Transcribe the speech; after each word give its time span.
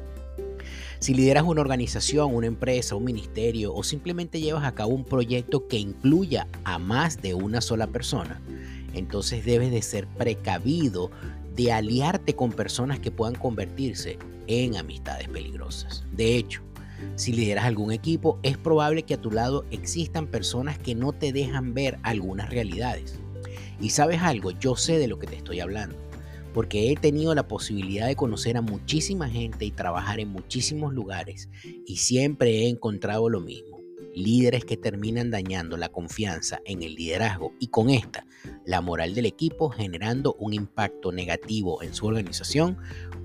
Si 0.98 1.14
lideras 1.14 1.44
una 1.44 1.60
organización, 1.60 2.34
una 2.34 2.48
empresa, 2.48 2.96
un 2.96 3.04
ministerio 3.04 3.72
o 3.72 3.84
simplemente 3.84 4.40
llevas 4.40 4.64
a 4.64 4.74
cabo 4.74 4.92
un 4.92 5.04
proyecto 5.04 5.68
que 5.68 5.78
incluya 5.78 6.48
a 6.64 6.80
más 6.80 7.22
de 7.22 7.34
una 7.34 7.60
sola 7.60 7.86
persona, 7.86 8.40
entonces 8.92 9.44
debes 9.44 9.70
de 9.70 9.82
ser 9.82 10.08
precavido 10.08 11.12
de 11.56 11.72
aliarte 11.72 12.34
con 12.34 12.52
personas 12.52 13.00
que 13.00 13.10
puedan 13.10 13.34
convertirse 13.34 14.18
en 14.46 14.76
amistades 14.76 15.28
peligrosas. 15.28 16.04
De 16.12 16.36
hecho, 16.36 16.62
si 17.16 17.32
lideras 17.32 17.64
algún 17.64 17.92
equipo, 17.92 18.38
es 18.42 18.58
probable 18.58 19.02
que 19.02 19.14
a 19.14 19.20
tu 19.20 19.30
lado 19.30 19.64
existan 19.70 20.26
personas 20.26 20.78
que 20.78 20.94
no 20.94 21.12
te 21.12 21.32
dejan 21.32 21.74
ver 21.74 21.98
algunas 22.02 22.50
realidades. 22.50 23.18
Y 23.80 23.90
sabes 23.90 24.20
algo, 24.20 24.50
yo 24.50 24.76
sé 24.76 24.98
de 24.98 25.08
lo 25.08 25.18
que 25.18 25.26
te 25.26 25.36
estoy 25.36 25.60
hablando, 25.60 25.96
porque 26.52 26.90
he 26.90 26.96
tenido 26.96 27.34
la 27.34 27.48
posibilidad 27.48 28.06
de 28.06 28.16
conocer 28.16 28.56
a 28.56 28.62
muchísima 28.62 29.28
gente 29.28 29.64
y 29.64 29.70
trabajar 29.70 30.20
en 30.20 30.28
muchísimos 30.28 30.92
lugares 30.92 31.48
y 31.86 31.96
siempre 31.96 32.64
he 32.64 32.68
encontrado 32.68 33.28
lo 33.30 33.40
mismo 33.40 33.79
líderes 34.14 34.64
que 34.64 34.76
terminan 34.76 35.30
dañando 35.30 35.76
la 35.76 35.88
confianza 35.88 36.60
en 36.64 36.82
el 36.82 36.94
liderazgo 36.94 37.54
y 37.58 37.68
con 37.68 37.90
esta 37.90 38.26
la 38.64 38.80
moral 38.80 39.14
del 39.14 39.26
equipo 39.26 39.70
generando 39.70 40.34
un 40.34 40.52
impacto 40.52 41.12
negativo 41.12 41.82
en 41.82 41.94
su 41.94 42.06
organización 42.06 42.76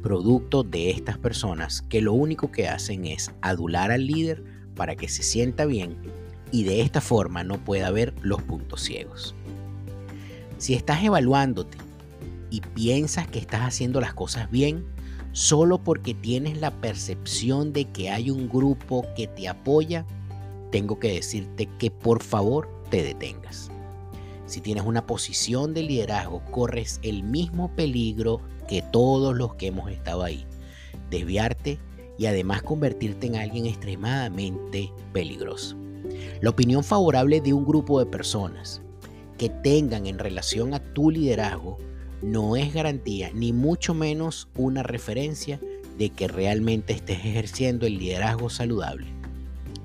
producto 0.02 0.64
de 0.64 0.92
estas 0.92 1.18
personas 1.18 1.82
que 1.84 2.02
lo 2.02 2.14
único 2.14 2.52
que 2.52 2.68
hacen 2.68 3.06
es 3.06 3.32
adular 3.42 3.92
al 3.92 4.06
líder 4.06 4.44
para 4.76 4.96
que 4.96 5.08
se 5.08 5.24
sienta 5.24 5.66
bien 5.66 5.98
y 6.52 6.64
de 6.64 6.82
esta 6.82 7.02
forma 7.02 7.44
no 7.44 7.64
pueda 7.64 7.92
ver 7.92 8.14
los 8.22 8.42
puntos 8.44 8.82
ciegos. 8.82 9.36
Si 10.58 10.74
estás 10.74 11.04
evaluándote 11.04 11.78
y 12.50 12.62
piensas 12.62 13.28
que 13.28 13.40
estás 13.40 13.62
haciendo 13.62 14.00
las 14.00 14.14
cosas 14.14 14.50
bien, 14.50 14.86
solo 15.32 15.84
porque 15.84 16.14
tienes 16.14 16.62
la 16.62 16.72
percepción 16.72 17.74
de 17.74 17.86
que 17.86 18.10
hay 18.10 18.32
un 18.32 18.48
grupo 18.48 19.06
que 19.18 19.28
te 19.28 19.50
apoya, 19.50 20.06
tengo 20.76 21.00
que 21.00 21.14
decirte 21.14 21.70
que 21.80 21.90
por 21.90 22.22
favor 22.22 22.68
te 22.90 23.02
detengas. 23.02 23.72
Si 24.46 24.60
tienes 24.60 24.84
una 24.84 25.06
posición 25.06 25.74
de 25.74 25.84
liderazgo, 25.84 26.44
corres 26.52 27.00
el 27.02 27.24
mismo 27.24 27.74
peligro 27.78 28.42
que 28.68 28.82
todos 28.82 29.34
los 29.38 29.56
que 29.56 29.68
hemos 29.68 29.90
estado 29.90 30.22
ahí. 30.22 30.46
Desviarte 31.10 31.80
y 32.18 32.26
además 32.26 32.62
convertirte 32.62 33.26
en 33.26 33.38
alguien 33.38 33.68
extremadamente 33.68 34.92
peligroso. 35.14 35.78
La 36.42 36.50
opinión 36.50 36.84
favorable 36.84 37.40
de 37.40 37.54
un 37.54 37.64
grupo 37.64 37.98
de 38.00 38.08
personas 38.08 38.82
que 39.38 39.48
tengan 39.48 40.08
en 40.08 40.20
relación 40.20 40.74
a 40.74 40.84
tu 40.84 41.10
liderazgo 41.10 41.78
no 42.22 42.58
es 42.58 42.74
garantía 42.74 43.32
ni 43.34 43.54
mucho 43.54 43.94
menos 43.94 44.50
una 44.58 44.84
referencia 44.84 45.58
de 45.98 46.10
que 46.10 46.28
realmente 46.28 46.92
estés 46.92 47.20
ejerciendo 47.20 47.86
el 47.86 47.98
liderazgo 47.98 48.50
saludable. 48.50 49.15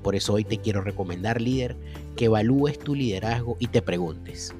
Por 0.03 0.15
eso 0.15 0.33
hoy 0.33 0.43
te 0.43 0.57
quiero 0.57 0.81
recomendar, 0.81 1.41
líder, 1.41 1.75
que 2.15 2.25
evalúes 2.25 2.79
tu 2.79 2.95
liderazgo 2.95 3.57
y 3.59 3.67
te 3.67 3.81
preguntes, 3.81 4.53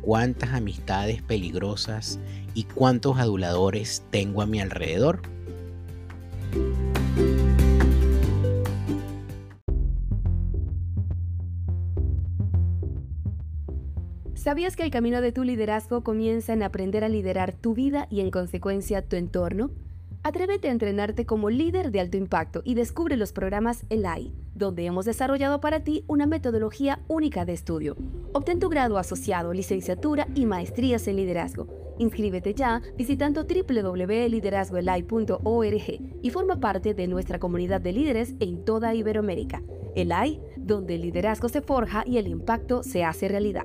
¿cuántas 0.00 0.50
amistades 0.50 1.22
peligrosas 1.22 2.18
y 2.54 2.64
cuántos 2.64 3.18
aduladores 3.18 4.02
tengo 4.10 4.42
a 4.42 4.46
mi 4.46 4.60
alrededor? 4.60 5.20
¿Sabías 14.34 14.74
que 14.74 14.82
el 14.82 14.90
camino 14.90 15.20
de 15.20 15.32
tu 15.32 15.44
liderazgo 15.44 16.02
comienza 16.02 16.54
en 16.54 16.62
aprender 16.62 17.04
a 17.04 17.10
liderar 17.10 17.52
tu 17.52 17.74
vida 17.74 18.06
y 18.10 18.20
en 18.20 18.30
consecuencia 18.30 19.02
tu 19.02 19.16
entorno? 19.16 19.70
Atrévete 20.22 20.68
a 20.68 20.72
entrenarte 20.72 21.24
como 21.24 21.48
líder 21.48 21.90
de 21.90 21.98
alto 21.98 22.18
impacto 22.18 22.60
y 22.62 22.74
descubre 22.74 23.16
los 23.16 23.32
programas 23.32 23.86
ELAI, 23.88 24.34
donde 24.54 24.84
hemos 24.84 25.06
desarrollado 25.06 25.62
para 25.62 25.80
ti 25.80 26.04
una 26.08 26.26
metodología 26.26 27.00
única 27.08 27.46
de 27.46 27.54
estudio. 27.54 27.96
Obtén 28.34 28.60
tu 28.60 28.68
grado 28.68 28.98
asociado, 28.98 29.54
licenciatura 29.54 30.28
y 30.34 30.44
maestrías 30.44 31.08
en 31.08 31.16
liderazgo. 31.16 31.68
Inscríbete 31.98 32.52
ya 32.52 32.82
visitando 32.98 33.44
www.liderazgoelai.org 33.44 36.00
y 36.22 36.30
forma 36.30 36.60
parte 36.60 36.92
de 36.92 37.08
nuestra 37.08 37.38
comunidad 37.38 37.80
de 37.80 37.92
líderes 37.92 38.34
en 38.40 38.62
toda 38.66 38.94
Iberoamérica. 38.94 39.62
ELAI, 39.96 40.38
donde 40.58 40.96
el 40.96 41.00
liderazgo 41.00 41.48
se 41.48 41.62
forja 41.62 42.04
y 42.06 42.18
el 42.18 42.26
impacto 42.26 42.82
se 42.82 43.04
hace 43.04 43.26
realidad. 43.26 43.64